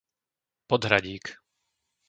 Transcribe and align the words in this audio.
Podhradík 0.71 1.25